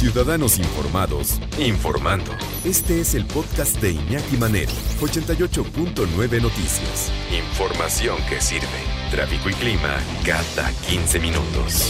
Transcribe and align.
Ciudadanos 0.00 0.58
Informados, 0.58 1.38
informando. 1.58 2.32
Este 2.64 3.02
es 3.02 3.14
el 3.14 3.26
podcast 3.26 3.82
de 3.82 3.92
Iñaki 3.92 4.38
Manero, 4.38 4.72
88.9 4.98 6.40
Noticias. 6.40 7.12
Información 7.30 8.16
que 8.26 8.40
sirve. 8.40 8.80
Tráfico 9.10 9.50
y 9.50 9.52
clima 9.52 9.98
cada 10.24 10.72
15 10.88 11.20
minutos. 11.20 11.84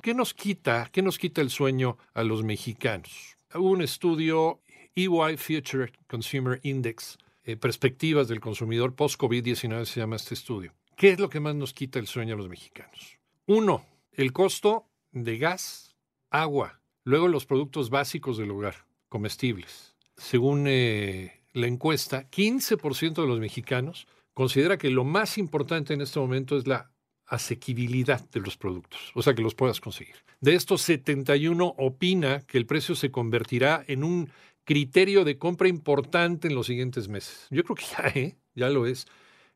¿Qué 0.00 0.14
nos 0.14 0.32
quita, 0.32 0.88
qué 0.90 1.02
nos 1.02 1.18
quita 1.18 1.42
el 1.42 1.50
sueño 1.50 1.98
a 2.14 2.22
los 2.22 2.42
mexicanos? 2.42 3.36
Hubo 3.54 3.68
un 3.68 3.82
estudio 3.82 4.62
EY 4.94 5.36
Future 5.36 5.92
Consumer 6.06 6.60
Index, 6.62 7.18
eh, 7.44 7.58
perspectivas 7.58 8.26
del 8.28 8.40
consumidor 8.40 8.94
post-COVID-19 8.94 9.84
se 9.84 10.00
llama 10.00 10.16
este 10.16 10.32
estudio. 10.32 10.72
¿Qué 10.96 11.10
es 11.10 11.20
lo 11.20 11.28
que 11.28 11.40
más 11.40 11.54
nos 11.54 11.74
quita 11.74 11.98
el 11.98 12.06
sueño 12.06 12.36
a 12.36 12.38
los 12.38 12.48
mexicanos? 12.48 13.18
Uno, 13.44 13.84
el 14.14 14.32
costo 14.32 14.86
de 15.24 15.38
gas, 15.38 15.96
agua, 16.30 16.80
luego 17.04 17.28
los 17.28 17.46
productos 17.46 17.90
básicos 17.90 18.38
del 18.38 18.50
hogar, 18.50 18.86
comestibles. 19.08 19.96
Según 20.16 20.66
eh, 20.66 21.42
la 21.52 21.66
encuesta, 21.66 22.30
15% 22.30 23.14
de 23.22 23.26
los 23.26 23.40
mexicanos 23.40 24.06
considera 24.34 24.76
que 24.76 24.90
lo 24.90 25.04
más 25.04 25.38
importante 25.38 25.94
en 25.94 26.00
este 26.00 26.20
momento 26.20 26.56
es 26.56 26.66
la 26.66 26.90
asequibilidad 27.26 28.28
de 28.30 28.40
los 28.40 28.56
productos, 28.56 29.10
o 29.14 29.22
sea, 29.22 29.34
que 29.34 29.42
los 29.42 29.54
puedas 29.54 29.80
conseguir. 29.80 30.16
De 30.40 30.54
estos, 30.54 30.82
71 30.82 31.74
opina 31.78 32.40
que 32.46 32.58
el 32.58 32.66
precio 32.66 32.94
se 32.94 33.10
convertirá 33.10 33.84
en 33.88 34.04
un 34.04 34.30
criterio 34.64 35.24
de 35.24 35.38
compra 35.38 35.68
importante 35.68 36.48
en 36.48 36.54
los 36.54 36.66
siguientes 36.66 37.08
meses. 37.08 37.46
Yo 37.50 37.64
creo 37.64 37.76
que 37.76 37.84
ya, 37.84 38.20
¿eh? 38.20 38.36
ya 38.54 38.68
lo 38.68 38.86
es 38.86 39.06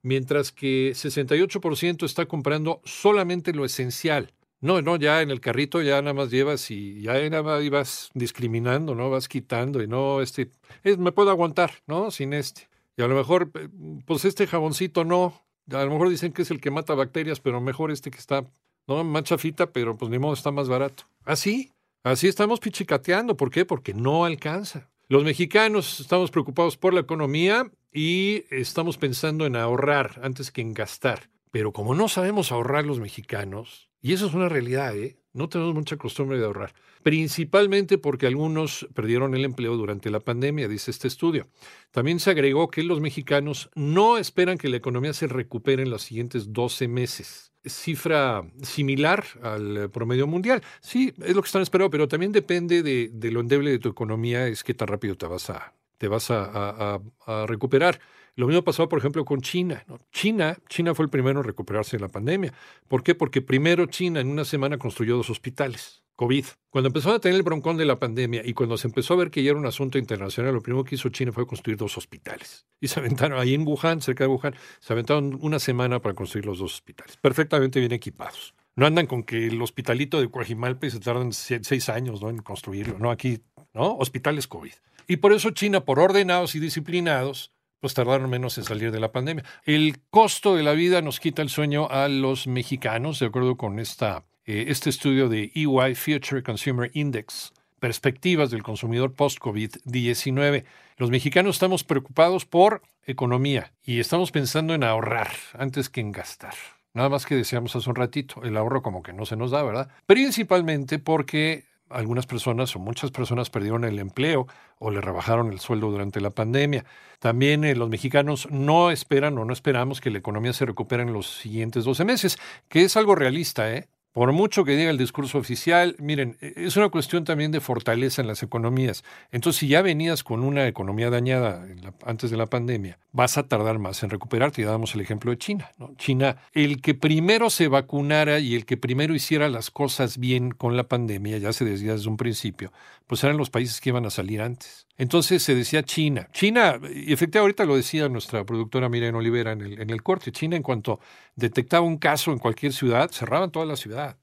mientras 0.02 0.52
que 0.52 0.92
68% 0.92 2.04
está 2.04 2.26
comprando 2.26 2.80
solamente 2.84 3.52
lo 3.52 3.64
esencial. 3.64 4.32
No, 4.62 4.82
no, 4.82 4.96
ya 4.96 5.22
en 5.22 5.30
el 5.30 5.40
carrito 5.40 5.80
ya 5.80 6.02
nada 6.02 6.12
más 6.12 6.30
llevas 6.30 6.70
y 6.70 7.00
ya 7.00 7.14
nada 7.30 7.42
más 7.42 7.62
ibas 7.62 8.10
discriminando, 8.12 8.94
¿no? 8.94 9.08
Vas 9.08 9.26
quitando 9.26 9.82
y 9.82 9.88
no, 9.88 10.20
este, 10.20 10.50
es, 10.84 10.98
me 10.98 11.12
puedo 11.12 11.30
aguantar, 11.30 11.72
¿no? 11.86 12.10
Sin 12.10 12.34
este. 12.34 12.68
Y 12.96 13.02
a 13.02 13.08
lo 13.08 13.14
mejor, 13.14 13.50
eh, 13.54 13.68
pues 14.04 14.26
este 14.26 14.46
jaboncito 14.46 15.04
no. 15.04 15.46
A 15.72 15.84
lo 15.84 15.90
mejor 15.90 16.10
dicen 16.10 16.32
que 16.32 16.42
es 16.42 16.50
el 16.50 16.60
que 16.60 16.70
mata 16.70 16.94
bacterias, 16.94 17.40
pero 17.40 17.60
mejor 17.60 17.90
este 17.90 18.10
que 18.10 18.18
está, 18.18 18.44
¿no? 18.86 19.02
Mancha 19.02 19.38
fita, 19.38 19.72
pero 19.72 19.96
pues 19.96 20.10
ni 20.10 20.18
modo 20.18 20.34
está 20.34 20.50
más 20.50 20.68
barato. 20.68 21.04
Así, 21.24 21.72
así 22.02 22.28
estamos 22.28 22.60
pichicateando. 22.60 23.38
¿Por 23.38 23.50
qué? 23.50 23.64
Porque 23.64 23.94
no 23.94 24.26
alcanza. 24.26 24.90
Los 25.08 25.24
mexicanos 25.24 26.00
estamos 26.00 26.30
preocupados 26.30 26.76
por 26.76 26.92
la 26.92 27.00
economía 27.00 27.70
y 27.92 28.44
estamos 28.50 28.98
pensando 28.98 29.46
en 29.46 29.56
ahorrar 29.56 30.20
antes 30.22 30.50
que 30.52 30.60
en 30.60 30.74
gastar. 30.74 31.30
Pero 31.50 31.72
como 31.72 31.94
no 31.94 32.08
sabemos 32.08 32.52
ahorrar 32.52 32.84
los 32.84 33.00
mexicanos, 33.00 33.89
y 34.00 34.12
eso 34.12 34.26
es 34.26 34.34
una 34.34 34.48
realidad, 34.48 34.96
¿eh? 34.96 35.20
no 35.32 35.48
tenemos 35.48 35.74
mucha 35.74 35.96
costumbre 35.96 36.38
de 36.38 36.44
ahorrar, 36.44 36.74
principalmente 37.02 37.98
porque 37.98 38.26
algunos 38.26 38.88
perdieron 38.94 39.34
el 39.34 39.44
empleo 39.44 39.76
durante 39.76 40.10
la 40.10 40.20
pandemia, 40.20 40.68
dice 40.68 40.90
este 40.90 41.08
estudio. 41.08 41.48
También 41.90 42.20
se 42.20 42.30
agregó 42.30 42.68
que 42.68 42.82
los 42.82 43.00
mexicanos 43.00 43.70
no 43.74 44.18
esperan 44.18 44.58
que 44.58 44.68
la 44.68 44.76
economía 44.76 45.12
se 45.12 45.26
recupere 45.28 45.82
en 45.82 45.90
los 45.90 46.02
siguientes 46.02 46.52
12 46.52 46.88
meses. 46.88 47.52
Cifra 47.64 48.42
similar 48.62 49.24
al 49.42 49.90
promedio 49.90 50.26
mundial. 50.26 50.62
Sí, 50.80 51.12
es 51.22 51.34
lo 51.34 51.42
que 51.42 51.46
están 51.46 51.62
esperando, 51.62 51.90
pero 51.90 52.08
también 52.08 52.32
depende 52.32 52.82
de, 52.82 53.30
lo 53.30 53.40
endeble 53.40 53.70
de 53.70 53.78
tu 53.78 53.90
economía, 53.90 54.48
es 54.48 54.64
qué 54.64 54.74
tan 54.74 54.88
rápido 54.88 55.16
te 55.16 55.26
vas 55.26 55.50
a, 55.50 55.74
te 55.98 56.08
vas 56.08 56.30
a, 56.30 57.00
recuperar. 57.46 58.00
Lo 58.36 58.46
mismo 58.46 58.62
pasó, 58.62 58.88
por 58.88 58.98
ejemplo, 58.98 59.24
con 59.24 59.40
China. 59.40 59.84
China, 60.12 60.56
China 60.68 60.94
fue 60.94 61.04
el 61.04 61.10
primero 61.10 61.40
en 61.40 61.44
recuperarse 61.44 61.96
de 61.96 62.02
la 62.02 62.08
pandemia. 62.08 62.52
¿Por 62.88 63.02
qué? 63.02 63.14
Porque 63.14 63.42
primero 63.42 63.86
China 63.86 64.20
en 64.20 64.28
una 64.28 64.44
semana 64.44 64.78
construyó 64.78 65.16
dos 65.16 65.30
hospitales. 65.30 66.02
COVID. 66.20 66.44
Cuando 66.68 66.88
empezó 66.88 67.14
a 67.14 67.18
tener 67.18 67.36
el 67.36 67.42
broncón 67.42 67.78
de 67.78 67.86
la 67.86 67.98
pandemia 67.98 68.42
y 68.44 68.52
cuando 68.52 68.76
se 68.76 68.86
empezó 68.86 69.14
a 69.14 69.16
ver 69.16 69.30
que 69.30 69.42
ya 69.42 69.52
era 69.52 69.58
un 69.58 69.64
asunto 69.64 69.96
internacional, 69.96 70.52
lo 70.52 70.60
primero 70.60 70.84
que 70.84 70.96
hizo 70.96 71.08
China 71.08 71.32
fue 71.32 71.46
construir 71.46 71.78
dos 71.78 71.96
hospitales. 71.96 72.66
Y 72.78 72.88
se 72.88 73.00
aventaron 73.00 73.38
ahí 73.38 73.54
en 73.54 73.66
Wuhan, 73.66 74.02
cerca 74.02 74.24
de 74.24 74.28
Wuhan, 74.28 74.54
se 74.80 74.92
aventaron 74.92 75.38
una 75.40 75.58
semana 75.58 76.02
para 76.02 76.14
construir 76.14 76.44
los 76.44 76.58
dos 76.58 76.74
hospitales, 76.74 77.16
perfectamente 77.16 77.80
bien 77.80 77.92
equipados. 77.92 78.54
No 78.76 78.84
andan 78.84 79.06
con 79.06 79.22
que 79.22 79.46
el 79.46 79.62
hospitalito 79.62 80.20
de 80.20 80.30
Coajimalpe 80.30 80.90
se 80.90 81.00
tardan 81.00 81.32
seis 81.32 81.88
años 81.88 82.20
¿no? 82.20 82.28
en 82.28 82.38
construirlo. 82.42 82.98
No, 82.98 83.10
aquí, 83.10 83.40
¿no? 83.72 83.96
Hospitales 83.96 84.46
COVID. 84.46 84.72
Y 85.08 85.16
por 85.16 85.32
eso 85.32 85.52
China, 85.52 85.86
por 85.86 85.98
ordenados 85.98 86.54
y 86.54 86.60
disciplinados, 86.60 87.50
pues 87.80 87.94
tardaron 87.94 88.30
menos 88.30 88.56
en 88.58 88.64
salir 88.64 88.92
de 88.92 89.00
la 89.00 89.12
pandemia. 89.12 89.44
El 89.64 90.00
costo 90.10 90.54
de 90.54 90.62
la 90.62 90.72
vida 90.72 91.02
nos 91.02 91.18
quita 91.18 91.42
el 91.42 91.48
sueño 91.48 91.88
a 91.90 92.08
los 92.08 92.46
mexicanos, 92.46 93.18
de 93.18 93.26
acuerdo 93.26 93.56
con 93.56 93.78
esta, 93.78 94.24
eh, 94.44 94.66
este 94.68 94.90
estudio 94.90 95.28
de 95.28 95.50
EY 95.54 95.94
Future 95.94 96.42
Consumer 96.42 96.90
Index, 96.94 97.52
perspectivas 97.80 98.50
del 98.50 98.62
consumidor 98.62 99.14
post-COVID-19. 99.14 100.64
Los 100.98 101.10
mexicanos 101.10 101.56
estamos 101.56 101.82
preocupados 101.82 102.44
por 102.44 102.82
economía 103.04 103.72
y 103.82 104.00
estamos 104.00 104.30
pensando 104.30 104.74
en 104.74 104.84
ahorrar 104.84 105.30
antes 105.54 105.88
que 105.88 106.00
en 106.00 106.12
gastar. 106.12 106.54
Nada 106.92 107.08
más 107.08 107.24
que 107.24 107.36
decíamos 107.36 107.74
hace 107.76 107.88
un 107.88 107.96
ratito, 107.96 108.42
el 108.42 108.56
ahorro 108.56 108.82
como 108.82 109.02
que 109.02 109.12
no 109.12 109.24
se 109.24 109.36
nos 109.36 109.52
da, 109.52 109.62
¿verdad? 109.62 109.88
Principalmente 110.06 110.98
porque 110.98 111.69
algunas 111.90 112.26
personas 112.26 112.74
o 112.74 112.78
muchas 112.78 113.10
personas 113.10 113.50
perdieron 113.50 113.84
el 113.84 113.98
empleo 113.98 114.46
o 114.78 114.90
le 114.90 115.00
rebajaron 115.00 115.52
el 115.52 115.60
sueldo 115.60 115.90
durante 115.90 116.20
la 116.20 116.30
pandemia. 116.30 116.84
También 117.18 117.64
eh, 117.64 117.74
los 117.74 117.90
mexicanos 117.90 118.48
no 118.50 118.90
esperan 118.90 119.36
o 119.38 119.44
no 119.44 119.52
esperamos 119.52 120.00
que 120.00 120.10
la 120.10 120.18
economía 120.18 120.52
se 120.52 120.66
recupere 120.66 121.02
en 121.02 121.12
los 121.12 121.26
siguientes 121.26 121.84
12 121.84 122.04
meses, 122.04 122.38
que 122.68 122.82
es 122.82 122.96
algo 122.96 123.14
realista, 123.14 123.72
¿eh? 123.72 123.88
Por 124.12 124.32
mucho 124.32 124.64
que 124.64 124.76
diga 124.76 124.90
el 124.90 124.98
discurso 124.98 125.38
oficial, 125.38 125.94
miren, 126.00 126.36
e, 126.40 126.52
es 126.56 126.76
una 126.76 126.88
cuestión 126.88 127.24
también 127.24 127.52
de 127.52 127.60
fortaleza 127.60 128.20
en 128.20 128.26
las 128.26 128.42
economías. 128.42 129.04
Entonces, 129.30 129.60
si 129.60 129.68
ya 129.68 129.82
venías 129.82 130.24
con 130.24 130.42
una 130.42 130.66
economía 130.66 131.10
dañada 131.10 131.64
antes 132.04 132.30
de 132.32 132.36
la 132.36 132.46
pandemia, 132.46 132.98
vas 133.12 133.38
a 133.38 133.44
tardar 133.44 133.78
más 133.78 134.02
en 134.02 134.10
recuperarte. 134.10 134.62
Ya 134.62 134.70
damos 134.70 134.94
el 134.96 135.00
ejemplo 135.00 135.30
de 135.30 135.38
China. 135.38 135.70
China, 135.96 136.38
el 136.52 136.80
que 136.80 136.94
primero 136.94 137.50
se 137.50 137.68
vacunara 137.68 138.40
y 138.40 138.56
el 138.56 138.66
que 138.66 138.76
primero 138.76 139.14
hiciera 139.14 139.48
las 139.48 139.70
cosas 139.70 140.18
bien 140.18 140.50
con 140.50 140.76
la 140.76 140.84
pandemia, 140.84 141.38
ya 141.38 141.52
se 141.52 141.64
decía 141.64 141.92
desde 141.92 142.08
un 142.08 142.16
principio, 142.16 142.72
pues 143.06 143.22
eran 143.22 143.36
los 143.36 143.50
países 143.50 143.80
que 143.80 143.90
iban 143.90 144.06
a 144.06 144.10
salir 144.10 144.42
antes. 144.42 144.86
Entonces 144.96 145.42
se 145.42 145.54
decía 145.54 145.82
China. 145.82 146.28
China, 146.32 146.78
y 146.82 147.12
efectivamente 147.12 147.38
ahorita 147.38 147.64
lo 147.64 147.76
decía 147.76 148.08
nuestra 148.08 148.44
productora 148.44 148.88
Miriam 148.88 149.14
Olivera 149.14 149.52
en 149.52 149.62
el, 149.62 149.80
en 149.80 149.90
el 149.90 150.02
corte, 150.02 150.30
China 150.30 150.56
en 150.56 150.62
cuanto 150.62 151.00
detectaba 151.36 151.86
un 151.86 151.96
caso 151.96 152.32
en 152.32 152.38
cualquier 152.38 152.72
ciudad, 152.72 153.10
cerraban 153.10 153.50
toda 153.50 153.64
la 153.64 153.76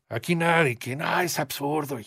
Aquí 0.09 0.35
nadie, 0.35 0.75
que 0.77 0.95
nada, 0.95 1.23
es 1.23 1.39
absurdo. 1.39 1.97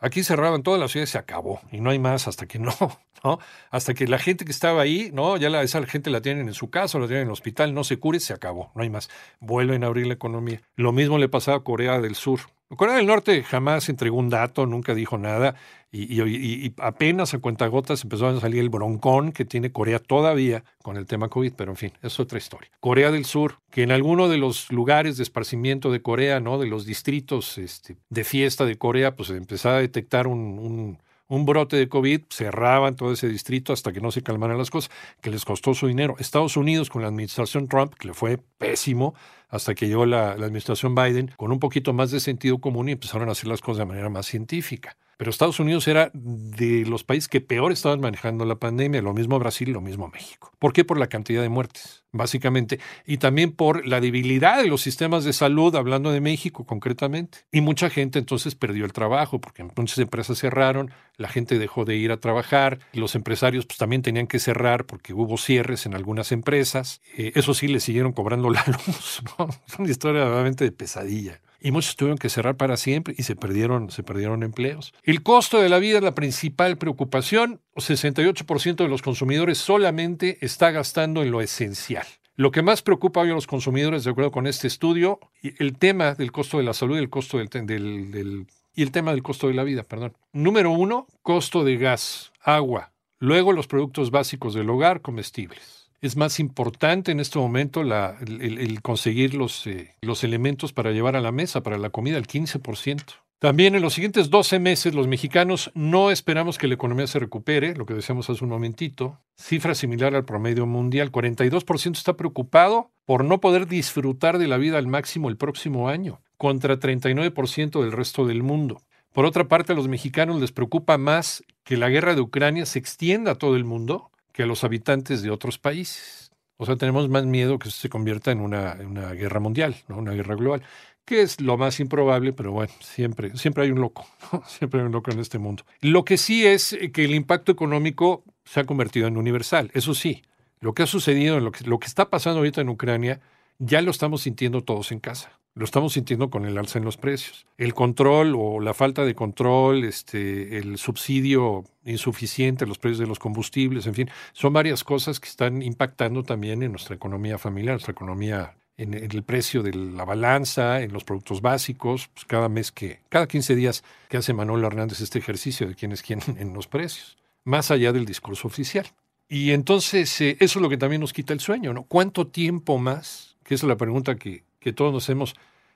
Aquí 0.00 0.24
cerraban 0.24 0.62
toda 0.62 0.78
la 0.78 0.88
ciudad 0.88 1.04
y 1.04 1.06
se 1.06 1.18
acabó. 1.18 1.60
Y 1.70 1.80
no 1.80 1.90
hay 1.90 1.98
más 1.98 2.26
hasta 2.26 2.46
que 2.46 2.58
no, 2.58 2.74
¿no? 3.24 3.38
Hasta 3.70 3.94
que 3.94 4.06
la 4.06 4.18
gente 4.18 4.44
que 4.44 4.50
estaba 4.50 4.80
ahí, 4.80 5.10
¿no? 5.12 5.36
Ya 5.36 5.50
la, 5.50 5.62
esa 5.62 5.84
gente 5.84 6.10
la 6.10 6.22
tienen 6.22 6.48
en 6.48 6.54
su 6.54 6.70
casa, 6.70 6.98
la 6.98 7.06
tienen 7.06 7.22
en 7.22 7.28
el 7.28 7.32
hospital, 7.32 7.74
no 7.74 7.84
se 7.84 7.98
cure, 7.98 8.20
se 8.20 8.32
acabó. 8.32 8.72
No 8.74 8.82
hay 8.82 8.90
más. 8.90 9.10
Vuelven 9.40 9.84
a 9.84 9.88
abrir 9.88 10.06
la 10.06 10.14
economía. 10.14 10.62
Lo 10.76 10.92
mismo 10.92 11.18
le 11.18 11.28
pasaba 11.28 11.58
a 11.58 11.64
Corea 11.64 12.00
del 12.00 12.14
Sur. 12.14 12.40
Corea 12.76 12.96
del 12.96 13.06
Norte 13.06 13.42
jamás 13.42 13.88
entregó 13.88 14.16
un 14.16 14.30
dato, 14.30 14.64
nunca 14.64 14.94
dijo 14.94 15.18
nada, 15.18 15.56
y, 15.92 16.72
apenas 16.78 17.34
a 17.34 17.38
cuentagotas 17.38 18.04
empezó 18.04 18.28
a 18.28 18.40
salir 18.40 18.60
el 18.60 18.68
broncón 18.68 19.32
que 19.32 19.44
tiene 19.44 19.72
Corea 19.72 19.98
todavía 19.98 20.62
con 20.82 20.96
el 20.96 21.06
tema 21.06 21.28
COVID, 21.28 21.52
pero 21.56 21.72
en 21.72 21.76
fin, 21.76 21.92
es 22.00 22.20
otra 22.20 22.38
historia. 22.38 22.70
Corea 22.78 23.10
del 23.10 23.24
Sur, 23.24 23.58
que 23.70 23.82
en 23.82 23.90
alguno 23.90 24.28
de 24.28 24.38
los 24.38 24.70
lugares 24.70 25.16
de 25.16 25.24
esparcimiento 25.24 25.90
de 25.90 26.00
Corea, 26.00 26.38
¿no? 26.38 26.58
De 26.58 26.66
los 26.66 26.86
distritos 26.86 27.58
este, 27.58 27.96
de 28.08 28.24
fiesta 28.24 28.64
de 28.64 28.78
Corea, 28.78 29.16
pues 29.16 29.30
empezaba 29.30 29.78
a 29.78 29.80
detectar 29.80 30.28
un 30.28 30.40
un 30.60 30.98
brote 31.46 31.76
de 31.76 31.88
COVID, 31.88 32.22
cerraban 32.28 32.96
todo 32.96 33.12
ese 33.12 33.28
distrito 33.28 33.72
hasta 33.72 33.92
que 33.92 34.00
no 34.00 34.10
se 34.10 34.22
calmaran 34.22 34.58
las 34.58 34.70
cosas, 34.70 34.90
que 35.22 35.30
les 35.30 35.44
costó 35.44 35.72
su 35.74 35.86
dinero. 35.86 36.16
Estados 36.18 36.56
Unidos 36.56 36.90
con 36.90 37.02
la 37.02 37.08
administración 37.08 37.68
Trump, 37.68 37.94
que 37.94 38.08
le 38.08 38.14
fue 38.14 38.38
pésimo, 38.58 39.14
hasta 39.48 39.74
que 39.74 39.88
llegó 39.88 40.06
la, 40.06 40.36
la 40.36 40.46
administración 40.46 40.94
Biden, 40.94 41.32
con 41.36 41.52
un 41.52 41.58
poquito 41.58 41.92
más 41.92 42.10
de 42.10 42.20
sentido 42.20 42.58
común 42.58 42.88
y 42.88 42.92
empezaron 42.92 43.28
a 43.28 43.32
hacer 43.32 43.46
las 43.46 43.60
cosas 43.60 43.78
de 43.78 43.86
manera 43.86 44.10
más 44.10 44.26
científica. 44.26 44.96
Pero 45.20 45.30
Estados 45.30 45.60
Unidos 45.60 45.86
era 45.86 46.10
de 46.14 46.86
los 46.86 47.04
países 47.04 47.28
que 47.28 47.42
peor 47.42 47.72
estaban 47.72 48.00
manejando 48.00 48.46
la 48.46 48.54
pandemia, 48.54 49.02
lo 49.02 49.12
mismo 49.12 49.38
Brasil, 49.38 49.70
lo 49.70 49.82
mismo 49.82 50.08
México. 50.08 50.50
¿Por 50.58 50.72
qué? 50.72 50.82
Por 50.82 50.98
la 50.98 51.08
cantidad 51.08 51.42
de 51.42 51.50
muertes, 51.50 52.04
básicamente, 52.10 52.80
y 53.06 53.18
también 53.18 53.52
por 53.52 53.86
la 53.86 54.00
debilidad 54.00 54.62
de 54.62 54.66
los 54.66 54.80
sistemas 54.80 55.24
de 55.24 55.34
salud, 55.34 55.76
hablando 55.76 56.10
de 56.10 56.22
México 56.22 56.64
concretamente. 56.64 57.40
Y 57.52 57.60
mucha 57.60 57.90
gente 57.90 58.18
entonces 58.18 58.54
perdió 58.54 58.86
el 58.86 58.94
trabajo, 58.94 59.42
porque 59.42 59.62
muchas 59.62 59.98
empresas 59.98 60.38
cerraron, 60.38 60.90
la 61.18 61.28
gente 61.28 61.58
dejó 61.58 61.84
de 61.84 61.96
ir 61.96 62.12
a 62.12 62.16
trabajar, 62.16 62.78
los 62.94 63.14
empresarios 63.14 63.66
pues 63.66 63.76
también 63.76 64.00
tenían 64.00 64.26
que 64.26 64.38
cerrar 64.38 64.86
porque 64.86 65.12
hubo 65.12 65.36
cierres 65.36 65.84
en 65.84 65.94
algunas 65.94 66.32
empresas. 66.32 67.02
Eh, 67.18 67.32
eso 67.34 67.52
sí, 67.52 67.68
le 67.68 67.80
siguieron 67.80 68.12
cobrando 68.14 68.48
la 68.50 68.64
luz. 68.66 69.20
Es 69.68 69.78
una 69.78 69.90
historia 69.90 70.24
realmente 70.24 70.64
de 70.64 70.72
pesadilla 70.72 71.42
y 71.60 71.70
muchos 71.70 71.96
tuvieron 71.96 72.18
que 72.18 72.28
cerrar 72.28 72.56
para 72.56 72.76
siempre 72.76 73.14
y 73.16 73.22
se 73.22 73.36
perdieron, 73.36 73.90
se 73.90 74.02
perdieron 74.02 74.42
empleos. 74.42 74.92
El 75.02 75.22
costo 75.22 75.60
de 75.60 75.68
la 75.68 75.78
vida 75.78 75.98
es 75.98 76.04
la 76.04 76.14
principal 76.14 76.78
preocupación. 76.78 77.60
68% 77.76 78.76
de 78.76 78.88
los 78.88 79.02
consumidores 79.02 79.58
solamente 79.58 80.38
está 80.40 80.70
gastando 80.70 81.22
en 81.22 81.30
lo 81.30 81.40
esencial. 81.40 82.06
Lo 82.36 82.50
que 82.50 82.62
más 82.62 82.82
preocupa 82.82 83.20
hoy 83.20 83.30
a 83.30 83.34
los 83.34 83.46
consumidores, 83.46 84.04
de 84.04 84.10
acuerdo 84.10 84.30
con 84.30 84.46
este 84.46 84.66
estudio, 84.66 85.20
el 85.42 85.76
tema 85.76 86.14
del 86.14 86.32
costo 86.32 86.56
de 86.56 86.64
la 86.64 86.72
salud 86.72 86.96
y 86.96 87.00
el 87.00 87.10
costo 87.10 87.36
del, 87.36 87.48
del, 87.66 88.46
y 88.74 88.82
el 88.82 88.92
tema 88.92 89.10
del 89.10 89.22
costo 89.22 89.48
de 89.48 89.54
la 89.54 89.64
vida, 89.64 89.82
perdón. 89.82 90.16
Número 90.32 90.70
uno, 90.70 91.06
costo 91.22 91.64
de 91.64 91.76
gas, 91.76 92.32
agua, 92.42 92.92
luego 93.18 93.52
los 93.52 93.66
productos 93.66 94.10
básicos 94.10 94.54
del 94.54 94.70
hogar, 94.70 95.02
comestibles. 95.02 95.79
Es 96.00 96.16
más 96.16 96.40
importante 96.40 97.12
en 97.12 97.20
este 97.20 97.38
momento 97.38 97.82
el, 97.82 98.82
conseguir 98.82 99.34
los, 99.34 99.66
eh, 99.66 99.94
los 100.00 100.24
elementos 100.24 100.72
para 100.72 100.92
llevar 100.92 101.14
a 101.14 101.20
la 101.20 101.30
mesa, 101.30 101.62
para 101.62 101.76
la 101.76 101.90
comida, 101.90 102.16
el 102.16 102.26
15%. 102.26 103.02
También 103.40 103.74
en 103.74 103.80
los 103.80 103.94
siguientes 103.94 104.28
12 104.28 104.58
meses 104.58 104.94
los 104.94 105.08
mexicanos 105.08 105.70
no 105.74 106.10
esperamos 106.10 106.58
que 106.58 106.68
la 106.68 106.74
economía 106.74 107.06
se 107.06 107.18
recupere, 107.18 107.74
lo 107.74 107.86
que 107.86 107.94
decíamos 107.94 108.28
hace 108.28 108.44
un 108.44 108.50
momentito, 108.50 109.18
cifra 109.34 109.74
similar 109.74 110.14
al 110.14 110.26
promedio 110.26 110.66
mundial. 110.66 111.10
42% 111.10 111.96
está 111.96 112.18
preocupado 112.18 112.90
por 113.06 113.24
no 113.24 113.40
poder 113.40 113.66
disfrutar 113.66 114.38
de 114.38 114.46
la 114.46 114.58
vida 114.58 114.76
al 114.76 114.86
máximo 114.86 115.30
el 115.30 115.38
próximo 115.38 115.88
año, 115.88 116.20
contra 116.36 116.78
39% 116.78 117.80
del 117.82 117.92
resto 117.92 118.26
del 118.26 118.42
mundo. 118.42 118.82
Por 119.12 119.24
otra 119.24 119.48
parte, 119.48 119.72
a 119.72 119.76
los 119.76 119.88
mexicanos 119.88 120.40
les 120.40 120.52
preocupa 120.52 120.98
más 120.98 121.42
que 121.64 121.76
la 121.76 121.88
guerra 121.88 122.14
de 122.14 122.20
Ucrania 122.20 122.66
se 122.66 122.78
extienda 122.78 123.32
a 123.32 123.34
todo 123.36 123.56
el 123.56 123.64
mundo 123.64 124.09
que 124.40 124.46
los 124.46 124.64
habitantes 124.64 125.20
de 125.20 125.30
otros 125.30 125.58
países. 125.58 126.32
O 126.56 126.64
sea, 126.64 126.76
tenemos 126.76 127.10
más 127.10 127.26
miedo 127.26 127.58
que 127.58 127.70
se 127.70 127.90
convierta 127.90 128.30
en 128.30 128.40
una, 128.40 128.74
una 128.80 129.12
guerra 129.12 129.38
mundial, 129.38 129.76
¿no? 129.86 129.98
una 129.98 130.12
guerra 130.12 130.34
global 130.34 130.62
que 131.04 131.22
es 131.22 131.40
lo 131.40 131.58
más 131.58 131.80
improbable, 131.80 132.32
pero 132.32 132.52
bueno, 132.52 132.72
siempre, 132.80 133.36
siempre 133.36 133.64
hay 133.64 133.70
un 133.70 133.80
loco, 133.80 134.06
siempre 134.46 134.80
hay 134.80 134.86
un 134.86 134.92
loco 134.92 135.10
en 135.10 135.18
este 135.18 135.38
mundo. 135.38 135.64
Lo 135.80 136.04
que 136.04 136.16
sí 136.16 136.46
es 136.46 136.78
que 136.92 137.04
el 137.04 137.14
impacto 137.14 137.50
económico 137.50 138.22
se 138.44 138.60
ha 138.60 138.64
convertido 138.64 139.08
en 139.08 139.16
universal, 139.16 139.70
eso 139.74 139.92
sí, 139.92 140.22
lo 140.60 140.72
que 140.72 140.84
ha 140.84 140.86
sucedido, 140.86 141.40
lo 141.40 141.50
que, 141.52 141.64
lo 141.64 141.78
que 141.80 141.88
está 141.88 142.08
pasando 142.10 142.38
ahorita 142.38 142.60
en 142.60 142.68
Ucrania, 142.68 143.20
ya 143.58 143.82
lo 143.82 143.90
estamos 143.90 144.22
sintiendo 144.22 144.62
todos 144.62 144.92
en 144.92 145.00
casa. 145.00 145.39
Lo 145.54 145.64
estamos 145.64 145.94
sintiendo 145.94 146.30
con 146.30 146.44
el 146.44 146.56
alza 146.56 146.78
en 146.78 146.84
los 146.84 146.96
precios. 146.96 147.46
El 147.58 147.74
control 147.74 148.34
o 148.36 148.60
la 148.60 148.72
falta 148.72 149.04
de 149.04 149.14
control, 149.14 149.84
este, 149.84 150.58
el 150.58 150.78
subsidio 150.78 151.64
insuficiente, 151.84 152.66
los 152.66 152.78
precios 152.78 153.00
de 153.00 153.06
los 153.06 153.18
combustibles, 153.18 153.86
en 153.86 153.94
fin, 153.94 154.10
son 154.32 154.52
varias 154.52 154.84
cosas 154.84 155.18
que 155.18 155.28
están 155.28 155.62
impactando 155.62 156.22
también 156.22 156.62
en 156.62 156.70
nuestra 156.70 156.94
economía 156.94 157.36
familiar, 157.36 157.74
nuestra 157.74 157.92
economía 157.92 158.54
en, 158.80 158.94
el 158.94 159.22
precio 159.22 159.62
de 159.62 159.74
la 159.74 160.04
balanza, 160.04 160.80
en 160.80 160.92
los 160.92 161.04
productos 161.04 161.42
básicos, 161.42 162.08
pues 162.14 162.24
cada 162.24 162.48
mes 162.48 162.72
que, 162.72 163.00
cada 163.08 163.26
15 163.26 163.54
días 163.54 163.84
que 164.08 164.16
hace 164.16 164.32
Manuel 164.32 164.64
Hernández 164.64 165.00
este 165.00 165.18
ejercicio 165.18 165.68
de 165.68 165.74
quién 165.74 165.92
es 165.92 166.02
quién 166.02 166.20
en 166.38 166.54
los 166.54 166.66
precios, 166.66 167.18
más 167.44 167.70
allá 167.70 167.92
del 167.92 168.06
discurso 168.06 168.48
oficial. 168.48 168.86
Y 169.28 169.50
entonces 169.52 170.20
eh, 170.20 170.36
eso 170.40 170.58
es 170.58 170.62
lo 170.62 170.68
que 170.68 170.78
también 170.78 171.00
nos 171.00 171.12
quita 171.12 171.32
el 171.32 171.40
sueño, 171.40 171.72
¿no? 171.72 171.84
¿Cuánto 171.84 172.26
tiempo 172.26 172.78
más? 172.78 173.36
Que 173.44 173.54
es 173.54 173.62
la 173.62 173.76
pregunta 173.76 174.16
que, 174.16 174.44
que 174.60 174.72
todos 174.72 174.92
nos 174.92 175.04
hacemos 175.04 175.34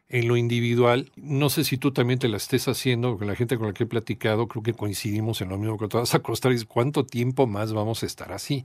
en 0.09 0.29
lo 0.29 0.37
individual. 0.37 1.11
No 1.17 1.51
sé 1.51 1.65
si 1.65 1.79
tú 1.79 1.93
también 1.93 2.19
te 2.19 2.29
la 2.29 2.37
estés 2.37 2.69
haciendo, 2.69 3.19
con 3.19 3.27
la 3.27 3.35
gente 3.35 3.57
con 3.57 3.67
la 3.67 3.73
que 3.73 3.85
he 3.85 3.87
platicado, 3.87 4.49
creo 4.49 4.63
que 4.63 4.75
coincidimos 4.75 5.41
en 5.41 5.49
lo 5.49 5.59
mismo 5.59 5.79
que 5.79 5.89
te 5.89 5.97
vas 5.97 6.15
a 6.15 6.19
acostar 6.19 6.53
y 6.53 6.65
¿cuánto 6.65 7.05
tiempo 7.05 7.47
más 7.47 7.73
vamos 7.73 8.03
a 8.03 8.07
estar 8.07 8.33
así? 8.33 8.65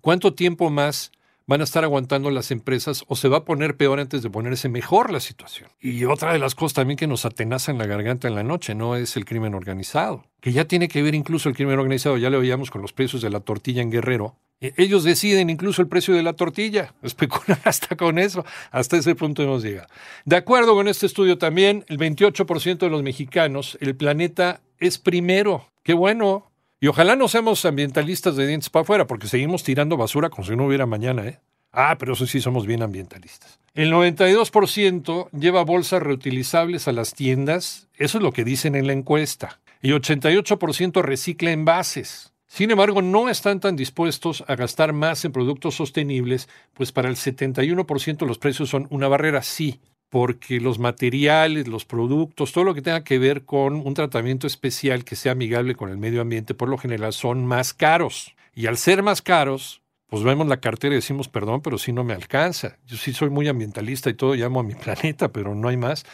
¿Cuánto 0.00 0.34
tiempo 0.34 0.70
más 0.70 1.12
van 1.46 1.60
a 1.60 1.64
estar 1.64 1.84
aguantando 1.84 2.30
las 2.30 2.50
empresas 2.50 3.04
o 3.08 3.16
se 3.16 3.28
va 3.28 3.38
a 3.38 3.44
poner 3.44 3.76
peor 3.76 4.00
antes 4.00 4.22
de 4.22 4.30
ponerse 4.30 4.68
mejor 4.68 5.10
la 5.10 5.20
situación. 5.20 5.68
Y 5.80 6.04
otra 6.04 6.32
de 6.32 6.38
las 6.38 6.54
cosas 6.54 6.74
también 6.74 6.96
que 6.96 7.06
nos 7.06 7.24
atenaza 7.24 7.70
en 7.70 7.78
la 7.78 7.86
garganta 7.86 8.28
en 8.28 8.34
la 8.34 8.42
noche, 8.42 8.74
¿no? 8.74 8.96
Es 8.96 9.16
el 9.16 9.24
crimen 9.24 9.54
organizado, 9.54 10.24
que 10.40 10.52
ya 10.52 10.64
tiene 10.64 10.88
que 10.88 11.02
ver 11.02 11.14
incluso 11.14 11.48
el 11.48 11.54
crimen 11.54 11.78
organizado, 11.78 12.16
ya 12.16 12.30
lo 12.30 12.40
veíamos 12.40 12.70
con 12.70 12.82
los 12.82 12.92
precios 12.92 13.22
de 13.22 13.30
la 13.30 13.40
tortilla 13.40 13.82
en 13.82 13.90
Guerrero. 13.90 14.36
E, 14.60 14.72
ellos 14.76 15.04
deciden 15.04 15.50
incluso 15.50 15.82
el 15.82 15.88
precio 15.88 16.14
de 16.14 16.22
la 16.22 16.32
tortilla, 16.32 16.94
especulan 17.02 17.60
hasta 17.64 17.96
con 17.96 18.18
eso, 18.18 18.44
hasta 18.70 18.96
ese 18.96 19.14
punto 19.14 19.42
hemos 19.42 19.62
llegado. 19.62 19.88
De 20.24 20.36
acuerdo 20.36 20.74
con 20.74 20.88
este 20.88 21.06
estudio 21.06 21.38
también, 21.38 21.84
el 21.88 21.98
28% 21.98 22.78
de 22.78 22.90
los 22.90 23.02
mexicanos, 23.02 23.76
el 23.80 23.94
planeta 23.94 24.60
es 24.78 24.98
primero. 24.98 25.66
Qué 25.82 25.92
bueno, 25.92 26.50
y 26.84 26.86
ojalá 26.86 27.16
no 27.16 27.28
seamos 27.28 27.64
ambientalistas 27.64 28.36
de 28.36 28.46
dientes 28.46 28.68
para 28.68 28.82
afuera, 28.82 29.06
porque 29.06 29.26
seguimos 29.26 29.64
tirando 29.64 29.96
basura 29.96 30.28
como 30.28 30.46
si 30.46 30.54
no 30.54 30.66
hubiera 30.66 30.84
mañana, 30.84 31.26
¿eh? 31.26 31.40
Ah, 31.72 31.96
pero 31.98 32.12
eso 32.12 32.26
sí 32.26 32.42
somos 32.42 32.66
bien 32.66 32.82
ambientalistas. 32.82 33.58
El 33.72 33.90
92% 33.90 35.30
lleva 35.30 35.64
bolsas 35.64 36.02
reutilizables 36.02 36.86
a 36.86 36.92
las 36.92 37.14
tiendas, 37.14 37.88
eso 37.94 38.18
es 38.18 38.22
lo 38.22 38.32
que 38.32 38.44
dicen 38.44 38.74
en 38.74 38.86
la 38.86 38.92
encuesta. 38.92 39.62
Y 39.80 39.92
88% 39.92 41.00
recicla 41.00 41.52
envases. 41.52 42.34
Sin 42.46 42.70
embargo, 42.70 43.00
no 43.00 43.30
están 43.30 43.60
tan 43.60 43.76
dispuestos 43.76 44.44
a 44.46 44.54
gastar 44.54 44.92
más 44.92 45.24
en 45.24 45.32
productos 45.32 45.76
sostenibles, 45.76 46.50
pues 46.74 46.92
para 46.92 47.08
el 47.08 47.16
71% 47.16 48.26
los 48.26 48.36
precios 48.36 48.68
son 48.68 48.88
una 48.90 49.08
barrera, 49.08 49.40
sí, 49.40 49.80
porque 50.10 50.60
los 50.60 50.78
materiales, 50.78 51.68
los 51.68 51.84
productos, 51.84 52.52
todo 52.52 52.64
lo 52.64 52.74
que 52.74 52.82
tenga 52.82 53.04
que 53.04 53.18
ver 53.18 53.44
con 53.44 53.76
un 53.86 53.94
tratamiento 53.94 54.46
especial 54.46 55.04
que 55.04 55.16
sea 55.16 55.32
amigable 55.32 55.74
con 55.74 55.90
el 55.90 55.98
medio 55.98 56.20
ambiente, 56.20 56.54
por 56.54 56.68
lo 56.68 56.78
general 56.78 57.12
son 57.12 57.44
más 57.46 57.74
caros. 57.74 58.34
Y 58.54 58.66
al 58.66 58.76
ser 58.76 59.02
más 59.02 59.22
caros, 59.22 59.82
pues 60.06 60.22
vemos 60.22 60.46
la 60.46 60.60
cartera 60.60 60.94
y 60.94 60.98
decimos, 60.98 61.28
perdón, 61.28 61.60
pero 61.62 61.78
sí 61.78 61.92
no 61.92 62.04
me 62.04 62.14
alcanza. 62.14 62.78
Yo 62.86 62.96
sí 62.96 63.12
soy 63.12 63.30
muy 63.30 63.48
ambientalista 63.48 64.10
y 64.10 64.14
todo, 64.14 64.34
llamo 64.34 64.60
a 64.60 64.62
mi 64.62 64.74
planeta, 64.76 65.32
pero 65.32 65.54
no 65.54 65.68
hay 65.68 65.76
más. 65.76 66.06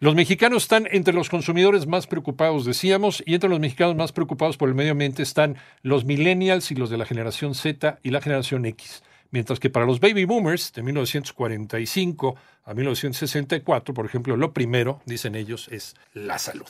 Los 0.00 0.16
mexicanos 0.16 0.64
están 0.64 0.88
entre 0.90 1.14
los 1.14 1.30
consumidores 1.30 1.86
más 1.86 2.08
preocupados, 2.08 2.64
decíamos, 2.64 3.22
y 3.24 3.34
entre 3.34 3.48
los 3.48 3.60
mexicanos 3.60 3.94
más 3.94 4.12
preocupados 4.12 4.56
por 4.56 4.68
el 4.68 4.74
medio 4.74 4.92
ambiente 4.92 5.22
están 5.22 5.56
los 5.82 6.04
millennials 6.04 6.72
y 6.72 6.74
los 6.74 6.90
de 6.90 6.98
la 6.98 7.06
generación 7.06 7.54
Z 7.54 8.00
y 8.02 8.10
la 8.10 8.20
generación 8.20 8.66
X 8.66 9.02
mientras 9.34 9.58
que 9.58 9.68
para 9.68 9.84
los 9.84 9.98
baby 9.98 10.26
boomers 10.26 10.72
de 10.72 10.84
1945 10.84 12.36
a 12.66 12.72
1964, 12.72 13.92
por 13.92 14.06
ejemplo, 14.06 14.36
lo 14.36 14.52
primero, 14.52 15.02
dicen 15.06 15.34
ellos, 15.34 15.66
es 15.72 15.96
la 16.12 16.38
salud. 16.38 16.68